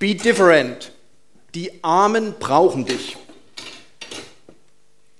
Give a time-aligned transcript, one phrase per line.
[0.00, 0.92] Be different.
[1.54, 3.18] Die Armen brauchen dich.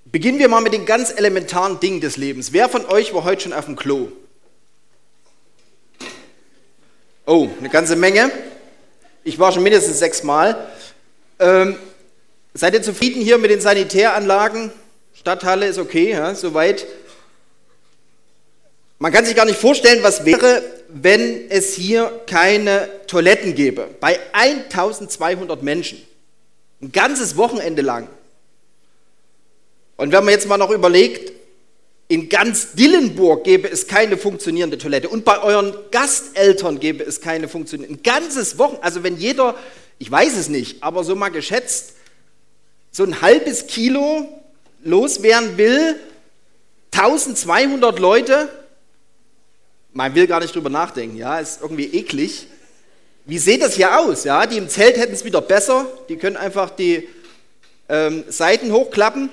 [0.05, 2.51] Beginnen wir mal mit den ganz elementaren Dingen des Lebens.
[2.51, 4.07] Wer von euch war heute schon auf dem Klo?
[7.27, 8.31] Oh, eine ganze Menge.
[9.23, 10.67] Ich war schon mindestens sechsmal.
[11.37, 11.77] Ähm,
[12.55, 14.71] seid ihr zufrieden hier mit den Sanitäranlagen?
[15.13, 16.87] Stadthalle ist okay, ja, soweit.
[18.97, 20.63] Man kann sich gar nicht vorstellen, was wäre,
[20.93, 23.89] wenn es hier keine Toiletten gäbe.
[23.99, 26.01] Bei 1200 Menschen.
[26.81, 28.07] Ein ganzes Wochenende lang.
[29.97, 31.31] Und wenn man jetzt mal noch überlegt,
[32.07, 37.47] in ganz Dillenburg gäbe es keine funktionierende Toilette und bei euren Gasteltern gäbe es keine
[37.47, 37.99] funktionierende.
[37.99, 39.55] Ein ganzes Wochenende, also wenn jeder,
[39.97, 41.93] ich weiß es nicht, aber so mal geschätzt,
[42.91, 44.27] so ein halbes Kilo
[44.83, 45.95] loswerden will,
[46.91, 48.49] 1200 Leute,
[49.93, 52.47] man will gar nicht drüber nachdenken, ja, ist irgendwie eklig.
[53.25, 54.23] Wie sieht das hier aus?
[54.23, 57.07] Ja, die im Zelt hätten es wieder besser, die können einfach die
[57.89, 59.29] ähm, Seiten hochklappen.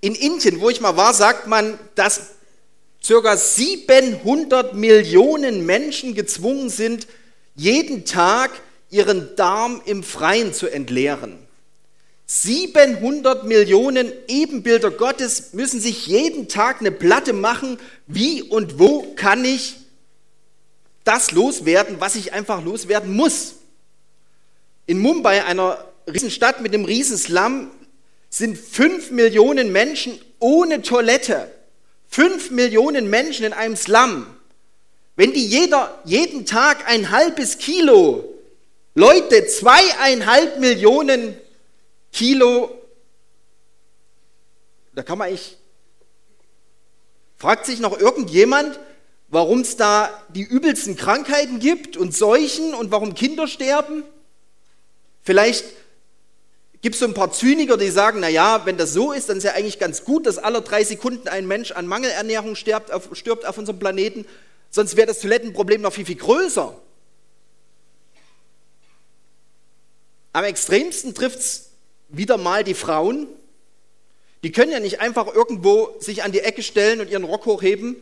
[0.00, 2.30] In Indien, wo ich mal war, sagt man, dass
[3.06, 3.36] ca.
[3.36, 7.06] 700 Millionen Menschen gezwungen sind,
[7.54, 8.50] jeden Tag
[8.90, 11.38] ihren Darm im Freien zu entleeren.
[12.32, 19.44] 700 Millionen Ebenbilder Gottes müssen sich jeden Tag eine Platte machen, wie und wo kann
[19.44, 19.74] ich
[21.02, 23.54] das loswerden, was ich einfach loswerden muss.
[24.86, 27.72] In Mumbai, einer Riesenstadt mit einem Riesenslum,
[28.28, 31.50] sind 5 Millionen Menschen ohne Toilette.
[32.10, 34.24] 5 Millionen Menschen in einem Slum.
[35.16, 38.22] Wenn die jeder, jeden Tag ein halbes Kilo,
[38.94, 41.36] Leute, zweieinhalb Millionen
[42.12, 42.70] Kilo,
[44.94, 45.56] da kann man eigentlich,
[47.36, 48.78] fragt sich noch irgendjemand,
[49.28, 54.02] warum es da die übelsten Krankheiten gibt und Seuchen und warum Kinder sterben?
[55.22, 55.64] Vielleicht
[56.82, 59.44] gibt es so ein paar Zyniker, die sagen, naja, wenn das so ist, dann ist
[59.44, 63.46] ja eigentlich ganz gut, dass alle drei Sekunden ein Mensch an Mangelernährung stirbt auf, stirbt
[63.46, 64.26] auf unserem Planeten,
[64.70, 66.76] sonst wäre das Toilettenproblem noch viel, viel größer.
[70.32, 71.69] Am extremsten trifft es
[72.10, 73.26] wieder mal die Frauen.
[74.42, 77.96] Die können ja nicht einfach irgendwo sich an die Ecke stellen und ihren Rock hochheben.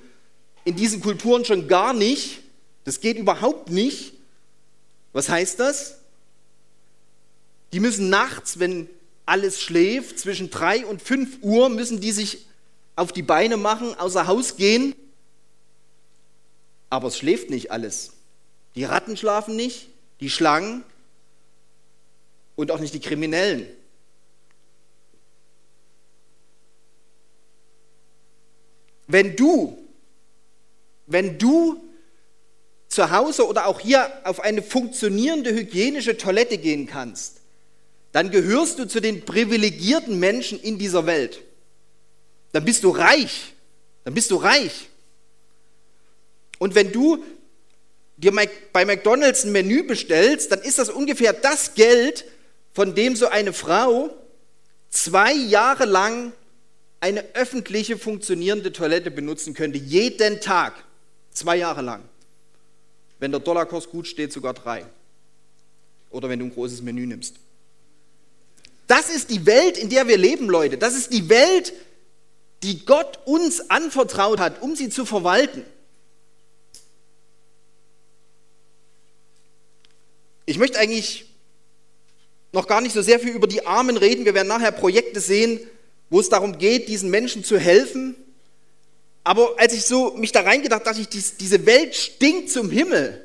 [0.65, 2.41] In diesen Kulturen schon gar nicht.
[2.85, 4.13] Das geht überhaupt nicht.
[5.13, 5.99] Was heißt das?
[7.73, 8.89] Die müssen nachts, wenn
[9.27, 12.47] alles schläft, zwischen drei und fünf Uhr müssen die sich
[12.97, 14.95] auf die Beine machen, außer Haus gehen.
[16.91, 18.13] Aber es schläft nicht alles.
[18.75, 19.89] Die Ratten schlafen nicht,
[20.21, 20.83] die Schlangen
[22.57, 23.67] und auch nicht die Kriminellen.
[29.09, 29.77] Wenn du,
[31.07, 31.83] wenn du
[32.89, 37.39] zu Hause oder auch hier auf eine funktionierende hygienische Toilette gehen kannst,
[38.13, 41.43] dann gehörst du zu den privilegierten Menschen in dieser Welt.
[42.53, 43.53] Dann bist du reich.
[44.05, 44.89] Dann bist du reich.
[46.59, 47.23] Und wenn du
[48.17, 48.33] dir
[48.73, 52.25] bei McDonald's ein Menü bestellst, dann ist das ungefähr das Geld,
[52.73, 54.11] von dem so eine Frau
[54.91, 56.33] zwei Jahre lang
[57.01, 60.75] eine öffentliche funktionierende Toilette benutzen könnte, jeden Tag,
[61.31, 62.03] zwei Jahre lang.
[63.19, 64.87] Wenn der Dollarkurs gut steht, sogar drei.
[66.11, 67.37] Oder wenn du ein großes Menü nimmst.
[68.87, 70.79] Das ist die Welt, in der wir leben, Leute.
[70.79, 71.73] Das ist die Welt,
[72.63, 75.63] die Gott uns anvertraut hat, um sie zu verwalten.
[80.47, 81.27] Ich möchte eigentlich
[82.53, 84.25] noch gar nicht so sehr viel über die Armen reden.
[84.25, 85.61] Wir werden nachher Projekte sehen,
[86.11, 88.15] wo es darum geht, diesen Menschen zu helfen.
[89.25, 93.25] Aber als ich so mich da reingedacht, dachte ich, diese Welt stinkt zum Himmel.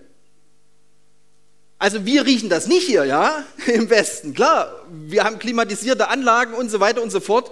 [1.78, 4.34] Also wir riechen das nicht hier, ja, im Westen.
[4.34, 7.52] Klar, wir haben klimatisierte Anlagen und so weiter und so fort.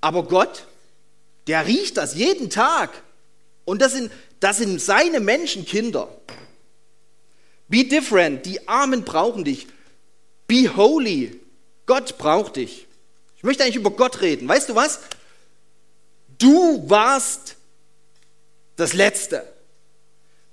[0.00, 0.66] Aber Gott,
[1.46, 2.90] der riecht das jeden Tag.
[3.64, 4.10] Und das sind,
[4.40, 6.08] das sind seine Menschenkinder.
[7.68, 8.44] Be different.
[8.44, 9.66] Die Armen brauchen dich.
[10.46, 11.40] Be holy.
[11.86, 12.86] Gott braucht dich.
[13.42, 14.46] Ich möchte eigentlich über Gott reden.
[14.46, 15.00] Weißt du was?
[16.38, 17.56] Du warst
[18.76, 19.44] das Letzte.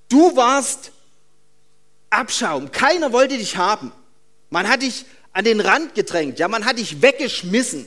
[0.07, 0.91] Du warst
[2.09, 2.71] Abschaum.
[2.71, 3.91] Keiner wollte dich haben.
[4.49, 6.39] Man hat dich an den Rand gedrängt.
[6.39, 7.85] Ja, man hat dich weggeschmissen.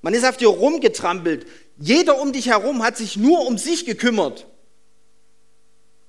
[0.00, 1.46] Man ist auf dir rumgetrampelt.
[1.78, 4.48] Jeder um dich herum hat sich nur um sich gekümmert.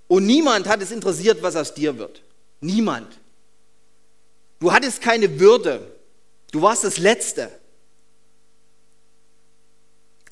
[0.07, 2.23] Und niemand hat es interessiert, was aus dir wird.
[2.59, 3.19] Niemand.
[4.59, 5.95] Du hattest keine Würde.
[6.51, 7.51] Du warst das Letzte.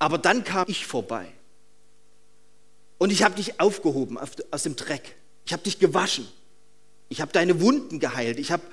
[0.01, 1.27] Aber dann kam ich vorbei.
[2.97, 5.15] Und ich habe dich aufgehoben aus dem Dreck.
[5.45, 6.27] Ich habe dich gewaschen.
[7.07, 8.39] Ich habe deine Wunden geheilt.
[8.39, 8.63] Ich habe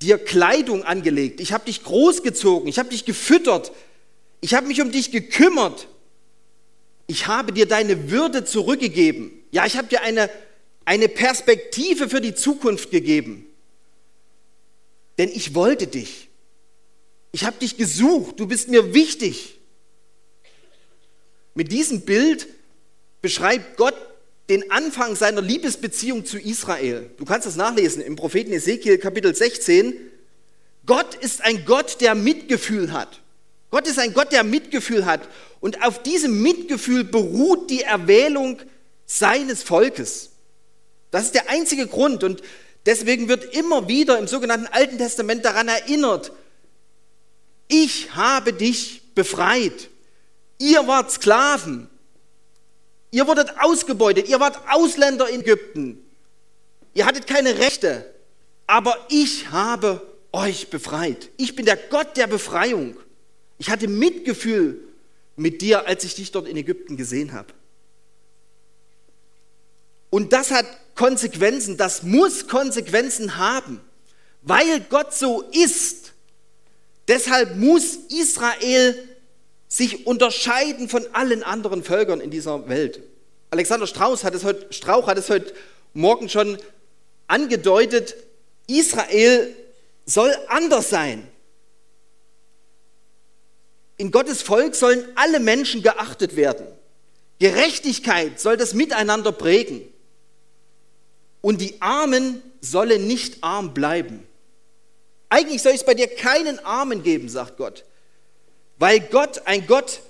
[0.00, 1.42] dir Kleidung angelegt.
[1.42, 2.70] Ich habe dich großgezogen.
[2.70, 3.70] Ich habe dich gefüttert.
[4.40, 5.88] Ich habe mich um dich gekümmert.
[7.06, 9.32] Ich habe dir deine Würde zurückgegeben.
[9.50, 10.30] Ja, ich habe dir eine,
[10.86, 13.44] eine Perspektive für die Zukunft gegeben.
[15.18, 16.30] Denn ich wollte dich.
[17.30, 18.40] Ich habe dich gesucht.
[18.40, 19.59] Du bist mir wichtig.
[21.60, 22.48] Mit diesem Bild
[23.20, 23.94] beschreibt Gott
[24.48, 27.10] den Anfang seiner Liebesbeziehung zu Israel.
[27.18, 29.94] Du kannst das nachlesen im Propheten Ezekiel Kapitel 16.
[30.86, 33.20] Gott ist ein Gott, der Mitgefühl hat.
[33.70, 35.28] Gott ist ein Gott, der Mitgefühl hat.
[35.60, 38.62] Und auf diesem Mitgefühl beruht die Erwählung
[39.04, 40.30] seines Volkes.
[41.10, 42.24] Das ist der einzige Grund.
[42.24, 42.40] Und
[42.86, 46.32] deswegen wird immer wieder im sogenannten Alten Testament daran erinnert,
[47.68, 49.89] ich habe dich befreit.
[50.60, 51.88] Ihr wart Sklaven.
[53.10, 54.28] Ihr wurdet ausgebeutet.
[54.28, 56.04] Ihr wart Ausländer in Ägypten.
[56.92, 58.04] Ihr hattet keine Rechte.
[58.66, 61.30] Aber ich habe euch befreit.
[61.38, 62.94] Ich bin der Gott der Befreiung.
[63.58, 64.80] Ich hatte Mitgefühl
[65.34, 67.54] mit dir, als ich dich dort in Ägypten gesehen habe.
[70.10, 73.80] Und das hat Konsequenzen, das muss Konsequenzen haben,
[74.42, 76.12] weil Gott so ist.
[77.08, 79.09] Deshalb muss Israel
[79.70, 83.00] sich unterscheiden von allen anderen Völkern in dieser Welt.
[83.50, 85.54] Alexander Strauß hat es heute, Strauch hat es heute
[85.94, 86.58] Morgen schon
[87.28, 88.16] angedeutet,
[88.66, 89.54] Israel
[90.04, 91.26] soll anders sein.
[93.96, 96.66] In Gottes Volk sollen alle Menschen geachtet werden.
[97.38, 99.82] Gerechtigkeit soll das Miteinander prägen.
[101.42, 104.26] Und die Armen sollen nicht arm bleiben.
[105.28, 107.84] Eigentlich soll es bei dir keinen Armen geben, sagt Gott
[108.80, 110.00] weil Gott ein Gott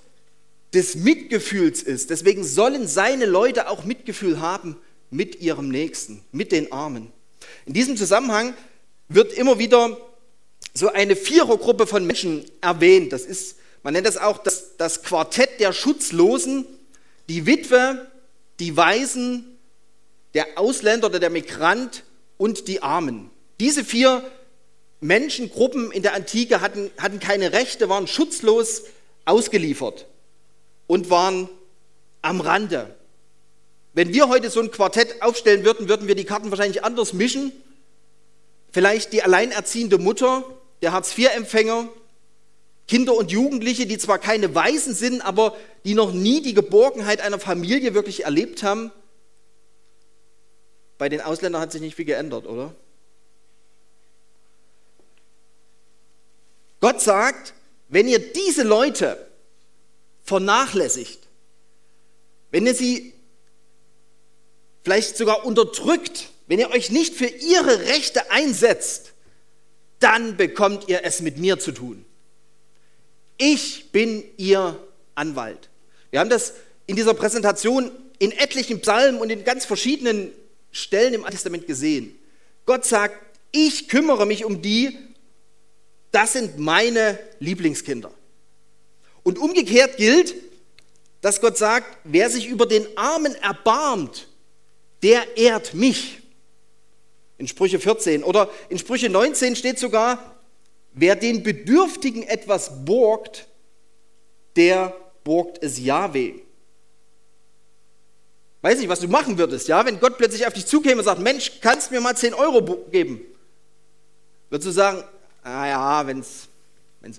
[0.73, 2.09] des Mitgefühls ist.
[2.09, 4.77] Deswegen sollen seine Leute auch Mitgefühl haben
[5.11, 7.13] mit ihrem Nächsten, mit den Armen.
[7.67, 8.55] In diesem Zusammenhang
[9.09, 9.99] wird immer wieder
[10.73, 13.13] so eine Vierergruppe von Menschen erwähnt.
[13.13, 16.65] Das ist, man nennt das auch das, das Quartett der Schutzlosen,
[17.29, 18.07] die Witwe,
[18.61, 19.59] die Waisen,
[20.35, 22.05] der Ausländer oder der Migrant
[22.39, 23.31] und die Armen.
[23.59, 24.23] Diese vier
[25.01, 28.85] Menschengruppen in der Antike hatten, hatten keine Rechte, waren schutzlos
[29.25, 30.07] ausgeliefert
[30.87, 31.49] und waren
[32.23, 32.95] am Rande.
[33.93, 37.53] Wenn wir heute so ein Quartett aufstellen würden, würden wir die Karten wahrscheinlich anders mischen.
[38.73, 40.45] Vielleicht die alleinerziehende Mutter,
[40.83, 41.89] der Hartz-IV-Empfänger,
[42.87, 47.39] Kinder und Jugendliche, die zwar keine Waisen sind, aber die noch nie die Geborgenheit einer
[47.39, 48.93] Familie wirklich erlebt haben.
[50.99, 52.75] Bei den Ausländern hat sich nicht viel geändert, oder?
[56.81, 57.55] Gott sagt,
[57.89, 59.27] wenn ihr diese Leute
[60.25, 61.21] vernachlässigt,
[62.51, 63.13] wenn ihr sie
[64.83, 69.13] vielleicht sogar unterdrückt, wenn ihr euch nicht für ihre Rechte einsetzt,
[69.99, 72.05] dann bekommt ihr es mit mir zu tun.
[73.37, 74.83] Ich bin ihr
[75.15, 75.69] Anwalt.
[76.11, 76.55] Wir haben das
[76.87, 80.33] in dieser Präsentation in etlichen Psalmen und in ganz verschiedenen
[80.73, 82.19] Stellen im Alten Testament gesehen.
[82.67, 83.17] Gott sagt,
[83.53, 84.99] ich kümmere mich um die,
[86.11, 88.11] das sind meine Lieblingskinder.
[89.23, 90.35] Und umgekehrt gilt,
[91.21, 94.29] dass Gott sagt, wer sich über den Armen erbarmt,
[95.03, 96.19] der ehrt mich.
[97.39, 100.37] In Sprüche 14 oder in Sprüche 19 steht sogar,
[100.93, 103.47] wer den Bedürftigen etwas borgt,
[104.57, 104.95] der
[105.25, 106.35] borgt es Jahwe.
[108.63, 111.21] Weiß nicht, was du machen würdest, ja, wenn Gott plötzlich auf dich zukäme und sagt,
[111.21, 113.23] Mensch, kannst du mir mal 10 Euro geben?
[114.51, 115.03] Würdest du sagen,
[115.43, 116.49] ah ja, wenn es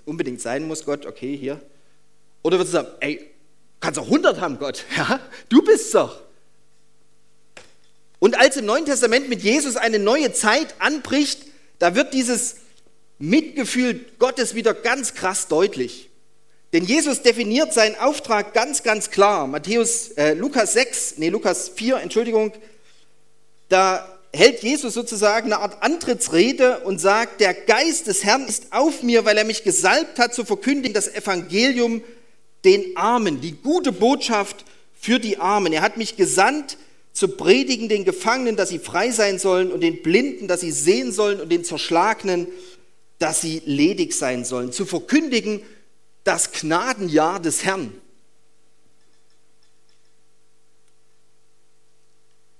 [0.04, 1.60] unbedingt sein muss, Gott, okay, hier.
[2.42, 3.30] Oder würdest du sagen, ey,
[3.80, 6.20] kannst auch 100 haben, Gott, ja, du bist doch.
[8.18, 11.44] Und als im Neuen Testament mit Jesus eine neue Zeit anbricht,
[11.80, 12.56] da wird dieses
[13.18, 16.08] Mitgefühl Gottes wieder ganz krass deutlich.
[16.72, 19.46] Denn Jesus definiert seinen Auftrag ganz, ganz klar.
[19.46, 22.52] Matthäus, äh, Lukas 6, nee, Lukas 4, Entschuldigung,
[23.68, 29.02] da hält Jesus sozusagen eine Art Antrittsrede und sagt, der Geist des Herrn ist auf
[29.02, 32.02] mir, weil er mich gesalbt hat zu verkündigen das Evangelium
[32.64, 35.72] den Armen, die gute Botschaft für die Armen.
[35.72, 36.78] Er hat mich gesandt
[37.12, 41.12] zu predigen den Gefangenen, dass sie frei sein sollen und den Blinden, dass sie sehen
[41.12, 42.46] sollen und den Zerschlagenen,
[43.18, 44.72] dass sie ledig sein sollen.
[44.72, 45.60] Zu verkündigen
[46.24, 47.92] das Gnadenjahr des Herrn.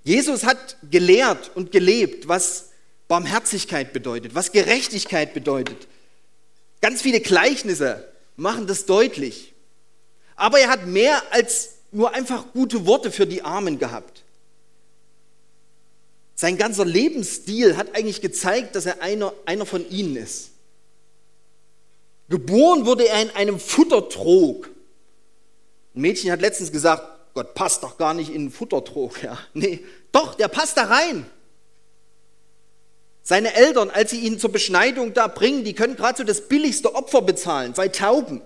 [0.03, 2.69] Jesus hat gelehrt und gelebt, was
[3.07, 5.87] Barmherzigkeit bedeutet, was Gerechtigkeit bedeutet.
[6.81, 9.53] Ganz viele Gleichnisse machen das deutlich.
[10.35, 14.23] Aber er hat mehr als nur einfach gute Worte für die Armen gehabt.
[16.35, 20.49] Sein ganzer Lebensstil hat eigentlich gezeigt, dass er einer, einer von ihnen ist.
[22.29, 24.69] Geboren wurde er in einem Futtertrog.
[25.95, 29.23] Ein Mädchen hat letztens gesagt, Gott passt doch gar nicht in einen Futtertrog.
[29.23, 31.25] Ja, nee, doch, der passt da rein.
[33.23, 36.93] Seine Eltern, als sie ihn zur Beschneidung da bringen, die können gerade so das billigste
[36.93, 38.41] Opfer bezahlen, zwei Tauben.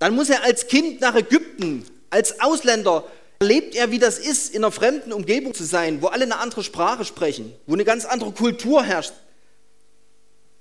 [0.00, 3.04] Dann muss er als Kind nach Ägypten, als Ausländer
[3.38, 6.64] erlebt er, wie das ist, in einer fremden Umgebung zu sein, wo alle eine andere
[6.64, 9.12] Sprache sprechen, wo eine ganz andere Kultur herrscht.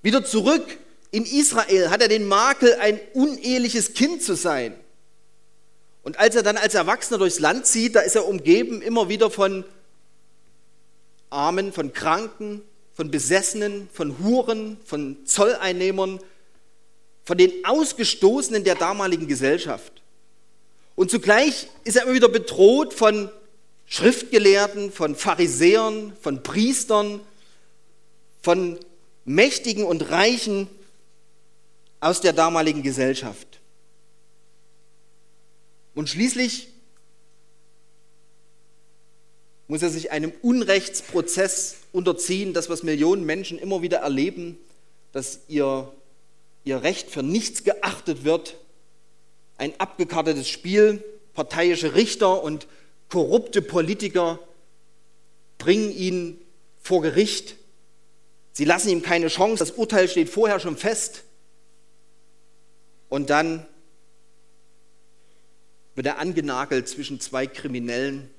[0.02, 0.78] Wieder zurück
[1.12, 4.76] in Israel hat er den Makel, ein uneheliches Kind zu sein.
[6.04, 9.32] Und als er dann als Erwachsener durchs Land zieht, da ist er umgeben immer wieder
[9.32, 9.64] von
[11.30, 12.62] Armen, von Kranken,
[12.94, 16.20] von Besessenen, von Huren, von Zolleinnehmern,
[17.24, 20.02] von den Ausgestoßenen der damaligen Gesellschaft.
[20.96, 23.30] Und zugleich ist er immer wieder bedroht von
[23.86, 27.22] Schriftgelehrten, von Pharisäern, von Priestern,
[28.42, 28.78] von
[29.26, 30.68] Mächtigen und Reichen
[32.00, 33.62] aus der damaligen Gesellschaft.
[35.96, 36.70] Und schließlich
[39.68, 44.58] muss er sich einem Unrechtsprozess unterziehen, das, was Millionen Menschen immer wieder erleben,
[45.12, 45.92] dass ihr,
[46.64, 48.58] ihr Recht für nichts geachtet wird,
[49.58, 52.68] ein abgekartetes Spiel, parteiische Richter und
[53.10, 54.40] korrupte Politiker
[55.58, 56.42] bringen ihn
[56.82, 57.56] vor Gericht.
[58.52, 61.24] Sie lassen ihm keine Chance, das Urteil steht vorher schon fest.
[63.10, 63.66] Und dann
[65.96, 68.30] wird er angenagelt zwischen zwei Kriminellen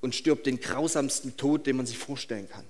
[0.00, 2.64] und stirbt den grausamsten Tod, den man sich vorstellen kann.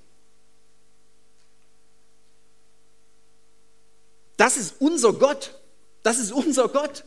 [4.37, 5.59] Das ist unser Gott.
[6.03, 7.05] Das ist unser Gott.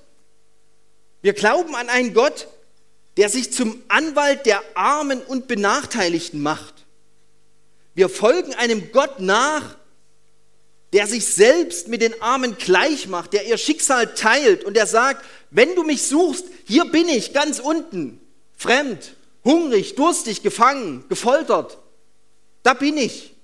[1.22, 2.48] Wir glauben an einen Gott,
[3.18, 6.86] der sich zum Anwalt der Armen und Benachteiligten macht.
[7.94, 9.78] Wir folgen einem Gott nach,
[10.96, 15.26] der sich selbst mit den Armen gleich macht, der ihr Schicksal teilt und der sagt,
[15.52, 18.22] wenn du mich suchst, hier bin ich ganz unten,
[18.56, 21.80] fremd, hungrig, durstig, gefangen, gefoltert.
[22.64, 23.36] Da bin ich.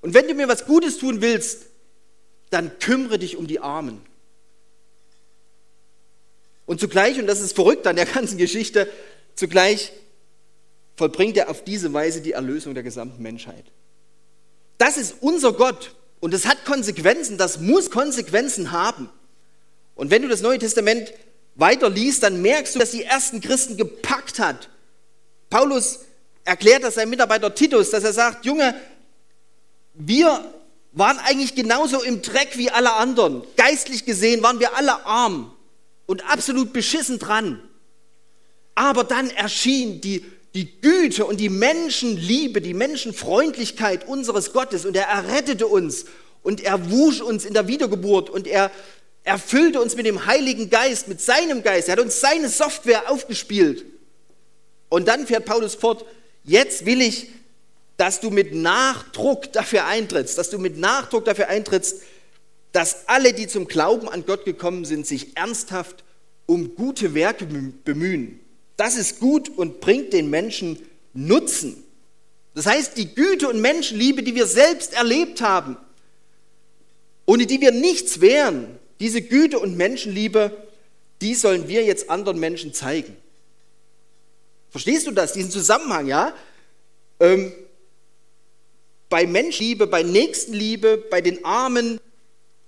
[0.00, 1.66] Und wenn du mir was Gutes tun willst,
[2.50, 4.02] dann kümmere dich um die Armen.
[6.66, 8.90] Und zugleich, und das ist verrückt an der ganzen Geschichte,
[9.36, 9.92] zugleich
[10.96, 13.66] vollbringt er auf diese Weise die Erlösung der gesamten Menschheit.
[14.78, 19.10] Das ist unser Gott und es hat Konsequenzen, das muss Konsequenzen haben.
[19.96, 21.12] Und wenn du das Neue Testament
[21.56, 24.68] weiter liest, dann merkst du, dass die ersten Christen gepackt hat,
[25.50, 25.98] Paulus
[26.44, 28.72] erklärt das seinem Mitarbeiter Titus, dass er sagt, Junge,
[29.94, 30.44] wir
[30.92, 33.42] waren eigentlich genauso im Dreck wie alle anderen.
[33.56, 35.52] Geistlich gesehen waren wir alle arm
[36.06, 37.60] und absolut beschissen dran.
[38.76, 45.06] Aber dann erschien die, die Güte und die Menschenliebe, die Menschenfreundlichkeit unseres Gottes und er
[45.06, 46.04] errettete uns
[46.42, 48.70] und er wusch uns in der Wiedergeburt und er
[49.24, 51.88] erfüllte uns mit dem Heiligen Geist, mit seinem Geist.
[51.88, 53.84] Er hat uns seine Software aufgespielt.
[54.88, 56.04] Und dann fährt Paulus fort,
[56.44, 57.28] jetzt will ich,
[57.96, 62.02] dass du mit Nachdruck dafür eintrittst, dass du mit Nachdruck dafür eintrittst,
[62.72, 66.04] dass alle, die zum Glauben an Gott gekommen sind, sich ernsthaft
[66.46, 68.40] um gute Werke bemühen.
[68.82, 70.76] Das ist gut und bringt den Menschen
[71.14, 71.84] Nutzen.
[72.52, 75.76] Das heißt, die Güte und Menschenliebe, die wir selbst erlebt haben,
[77.24, 80.66] ohne die wir nichts wären, diese Güte und Menschenliebe,
[81.20, 83.16] die sollen wir jetzt anderen Menschen zeigen.
[84.70, 86.34] Verstehst du das, diesen Zusammenhang, ja?
[87.20, 87.52] Ähm,
[89.08, 92.00] bei Menschenliebe, bei Nächstenliebe, bei den Armen,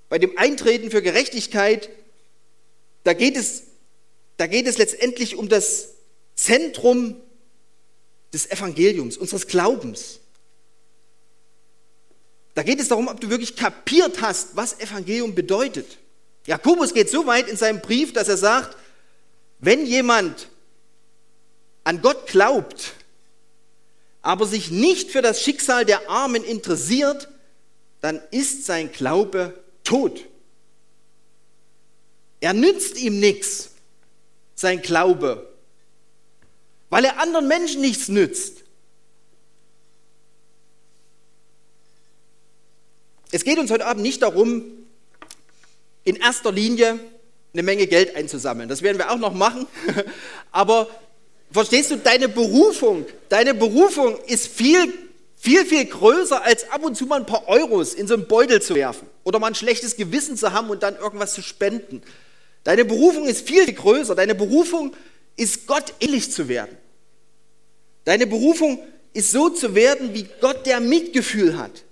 [0.09, 1.91] bei dem Eintreten für Gerechtigkeit,
[3.03, 3.65] da geht es,
[4.37, 5.94] da geht es letztendlich um das
[6.45, 7.17] Zentrum
[8.35, 10.21] des Evangeliums, unseres Glaubens.
[12.53, 15.97] Da geht es darum, ob du wirklich kapiert hast, was Evangelium bedeutet.
[16.47, 18.77] Jakobus geht so weit in seinem Brief, dass er sagt,
[19.59, 20.49] wenn jemand
[21.83, 22.93] an Gott glaubt,
[24.21, 27.29] aber sich nicht für das Schicksal der Armen interessiert,
[28.03, 30.27] dann ist sein Glaube tot.
[32.41, 33.71] Er nützt ihm nichts,
[34.55, 35.54] sein Glaube,
[36.95, 38.59] weil er anderen Menschen nichts nützt.
[43.33, 44.63] Es geht uns heute Abend nicht darum,
[46.05, 47.01] in erster Linie
[47.53, 48.69] eine Menge Geld einzusammeln.
[48.69, 49.67] Das werden wir auch noch machen.
[50.53, 50.89] Aber
[51.51, 54.95] verstehst du, deine Berufung, deine Berufung ist viel,
[55.35, 58.63] viel, viel größer, als ab und zu mal ein paar Euros in so einen Beutel
[58.63, 62.03] zu werfen oder mal ein schlechtes Gewissen zu haben und dann irgendwas zu spenden.
[62.63, 64.15] Deine Berufung ist viel, viel größer.
[64.15, 64.95] Deine Berufung
[65.35, 66.84] ist Gott ähnlich zu werden.
[68.05, 68.79] Deine Berufung
[69.13, 71.85] ist so zu werden wie Gott, der Mitgefühl hat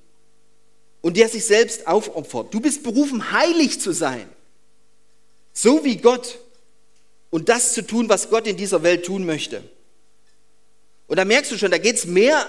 [1.00, 2.52] und der sich selbst aufopfert.
[2.52, 4.28] Du bist berufen, heilig zu sein,
[5.52, 6.38] so wie Gott
[7.30, 9.62] und das zu tun, was Gott in dieser Welt tun möchte.
[11.06, 12.46] Und da merkst du schon, da geht es mehr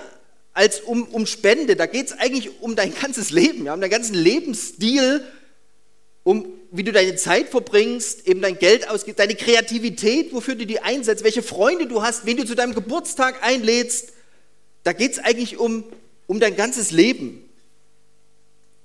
[0.53, 3.89] als um, um Spende, da geht es eigentlich um dein ganzes Leben, ja, um deinen
[3.89, 5.23] ganzen Lebensstil,
[6.23, 10.79] um wie du deine Zeit verbringst, eben dein Geld ausgibst, deine Kreativität, wofür du die
[10.79, 14.11] einsetzt, welche Freunde du hast, wen du zu deinem Geburtstag einlädst.
[14.83, 15.83] Da geht es eigentlich um,
[16.25, 17.47] um dein ganzes Leben.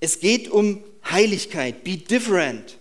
[0.00, 1.82] Es geht um Heiligkeit.
[1.82, 2.76] Be different.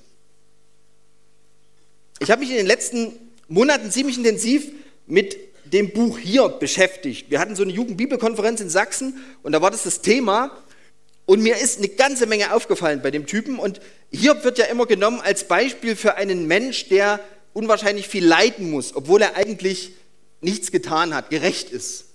[2.19, 3.13] Ich habe mich in den letzten
[3.47, 4.69] Monaten ziemlich intensiv
[5.05, 7.31] mit dem Buch hier beschäftigt.
[7.31, 10.51] Wir hatten so eine Jugendbibelkonferenz in Sachsen und da war das das Thema.
[11.27, 13.59] Und mir ist eine ganze Menge aufgefallen bei dem Typen.
[13.59, 13.81] Und
[14.11, 17.19] Hiob wird ja immer genommen als Beispiel für einen Mensch, der
[17.51, 19.91] unwahrscheinlich viel leiden muss, obwohl er eigentlich
[20.39, 22.05] nichts getan hat, gerecht ist.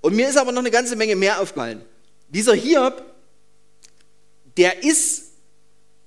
[0.00, 1.84] Und mir ist aber noch eine ganze Menge mehr aufgefallen.
[2.28, 3.04] Dieser Hiob,
[4.56, 5.32] der ist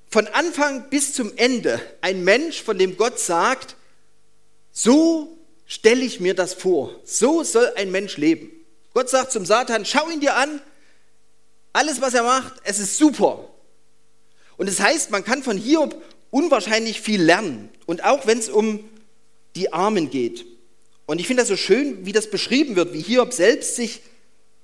[0.09, 3.75] von Anfang bis zum Ende ein Mensch, von dem Gott sagt,
[4.71, 5.37] so
[5.67, 6.99] stelle ich mir das vor.
[7.03, 8.51] So soll ein Mensch leben.
[8.95, 10.61] Gott sagt zum Satan, schau ihn dir an,
[11.73, 13.49] alles, was er macht, es ist super.
[14.57, 17.69] Und das heißt, man kann von Hiob unwahrscheinlich viel lernen.
[17.85, 18.87] Und auch wenn es um
[19.55, 20.45] die Armen geht.
[21.05, 24.01] Und ich finde das so schön, wie das beschrieben wird, wie Hiob selbst sich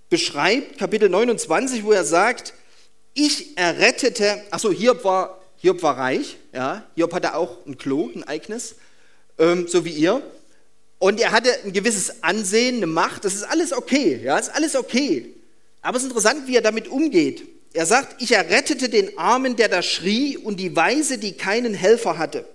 [0.09, 2.53] beschreibt, Kapitel 29, wo er sagt,
[3.13, 8.23] ich errettete, achso, Hiob war, Hiob war reich, ja, Hiob hatte auch ein Klo, ein
[8.23, 8.75] eigenes,
[9.37, 10.21] ähm, so wie ihr.
[10.97, 14.75] Und er hatte ein gewisses Ansehen, eine Macht, das ist alles okay, ja, ist alles
[14.75, 15.35] okay.
[15.81, 17.47] Aber es ist interessant, wie er damit umgeht.
[17.73, 22.17] Er sagt, ich errettete den Armen, der da schrie, und die Weise, die keinen Helfer
[22.17, 22.47] hatte.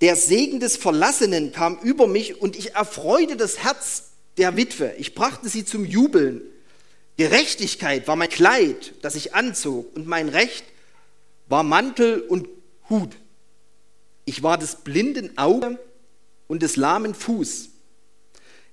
[0.00, 4.94] Der Segen des Verlassenen kam über mich und ich erfreute das Herz der Witwe.
[4.98, 6.42] Ich brachte sie zum Jubeln.
[7.16, 10.64] Gerechtigkeit war mein Kleid, das ich anzog, und mein Recht
[11.46, 12.48] war Mantel und
[12.90, 13.16] Hut.
[14.24, 15.78] Ich war des blinden Auge
[16.48, 17.68] und des lahmen Fuß.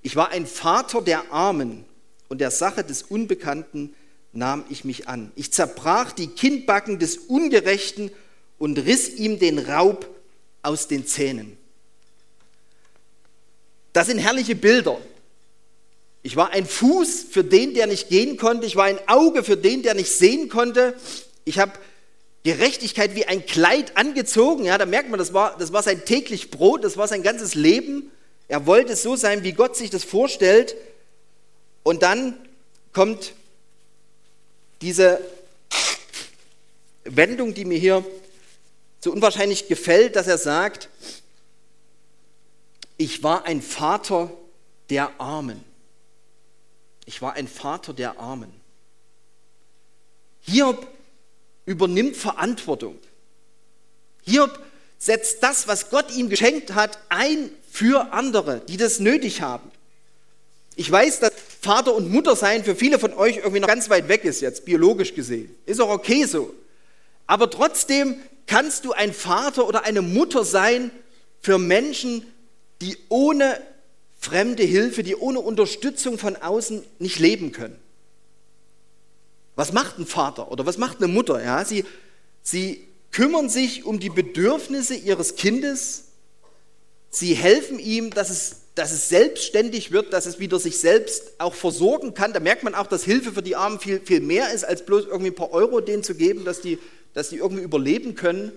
[0.02, 1.84] Ich war ein Vater der Armen
[2.32, 3.94] und der Sache des Unbekannten
[4.32, 5.30] nahm ich mich an.
[5.36, 8.10] Ich zerbrach die Kinnbacken des Ungerechten
[8.56, 10.08] und riss ihm den Raub
[10.62, 11.58] aus den Zähnen.
[13.92, 14.96] Das sind herrliche Bilder.
[16.22, 18.64] Ich war ein Fuß für den, der nicht gehen konnte.
[18.64, 20.94] Ich war ein Auge für den, der nicht sehen konnte.
[21.44, 21.72] Ich habe
[22.44, 24.64] Gerechtigkeit wie ein Kleid angezogen.
[24.64, 27.54] Ja, da merkt man, das war, das war sein täglich Brot, das war sein ganzes
[27.54, 28.10] Leben.
[28.48, 30.74] Er wollte so sein, wie Gott sich das vorstellt.
[31.82, 32.36] Und dann
[32.92, 33.34] kommt
[34.80, 35.20] diese
[37.04, 38.04] Wendung, die mir hier
[39.00, 40.88] so unwahrscheinlich gefällt, dass er sagt,
[42.96, 44.30] ich war ein Vater
[44.90, 45.64] der Armen.
[47.04, 48.52] Ich war ein Vater der Armen.
[50.42, 50.86] Hiob
[51.66, 52.98] übernimmt Verantwortung.
[54.24, 54.58] Hiob
[54.98, 59.70] setzt das, was Gott ihm geschenkt hat, ein für andere, die das nötig haben.
[60.76, 64.08] Ich weiß, dass Vater und Mutter sein für viele von euch irgendwie noch ganz weit
[64.08, 65.54] weg ist jetzt, biologisch gesehen.
[65.66, 66.54] Ist auch okay so.
[67.26, 70.90] Aber trotzdem kannst du ein Vater oder eine Mutter sein
[71.40, 72.26] für Menschen,
[72.80, 73.60] die ohne
[74.18, 77.78] fremde Hilfe, die ohne Unterstützung von außen nicht leben können.
[79.54, 81.42] Was macht ein Vater oder was macht eine Mutter?
[81.42, 81.84] Ja, sie,
[82.42, 86.04] sie kümmern sich um die Bedürfnisse ihres Kindes,
[87.10, 91.54] sie helfen ihm, dass es dass es selbstständig wird, dass es wieder sich selbst auch
[91.54, 92.32] versorgen kann.
[92.32, 95.04] Da merkt man auch, dass Hilfe für die Armen viel, viel mehr ist, als bloß
[95.06, 96.78] irgendwie ein paar Euro denen zu geben, dass die,
[97.12, 98.52] dass die irgendwie überleben können.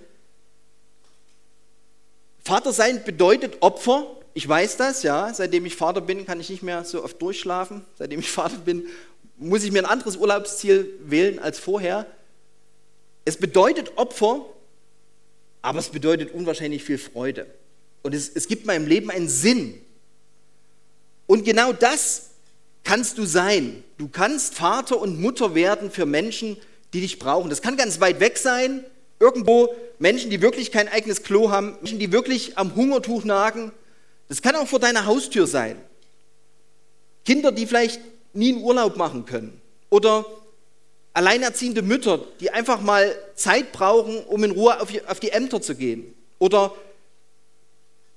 [2.44, 4.08] Vater sein bedeutet Opfer.
[4.34, 5.34] Ich weiß das, ja.
[5.34, 7.84] Seitdem ich Vater bin, kann ich nicht mehr so oft durchschlafen.
[7.98, 8.88] Seitdem ich Vater bin,
[9.38, 12.06] muss ich mir ein anderes Urlaubsziel wählen als vorher.
[13.26, 14.46] Es bedeutet Opfer,
[15.62, 17.48] aber es bedeutet unwahrscheinlich viel Freude.
[18.04, 19.82] Und es, es gibt meinem Leben einen Sinn.
[21.28, 22.30] Und genau das
[22.84, 23.84] kannst du sein.
[23.98, 26.58] Du kannst Vater und Mutter werden für Menschen,
[26.94, 27.50] die dich brauchen.
[27.50, 28.86] Das kann ganz weit weg sein,
[29.20, 33.72] irgendwo Menschen, die wirklich kein eigenes Klo haben, Menschen, die wirklich am Hungertuch nagen.
[34.28, 35.78] Das kann auch vor deiner Haustür sein.
[37.26, 38.00] Kinder, die vielleicht
[38.34, 39.60] nie einen Urlaub machen können.
[39.90, 40.26] Oder
[41.14, 46.14] alleinerziehende Mütter, die einfach mal Zeit brauchen, um in Ruhe auf die Ämter zu gehen.
[46.40, 46.74] Oder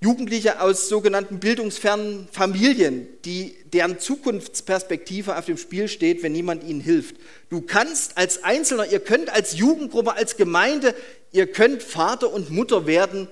[0.01, 6.81] Jugendliche aus sogenannten bildungsfernen Familien, die, deren Zukunftsperspektive auf dem Spiel steht, wenn niemand ihnen
[6.81, 7.17] hilft.
[7.51, 10.95] Du kannst als Einzelner, ihr könnt als Jugendgruppe, als Gemeinde,
[11.33, 13.27] ihr könnt Vater und Mutter werden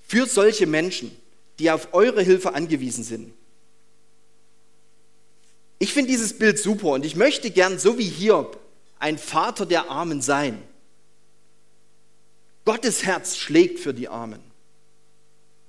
[0.00, 1.14] für solche Menschen,
[1.58, 3.34] die auf eure Hilfe angewiesen sind.
[5.78, 8.58] Ich finde dieses Bild super und ich möchte gern, so wie Hiob,
[8.98, 10.62] ein Vater der Armen sein.
[12.64, 14.45] Gottes Herz schlägt für die Armen.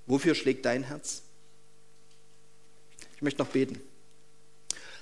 [0.08, 1.22] Wofür schlägt dein Herz?
[3.16, 3.82] Ich möchte noch beten.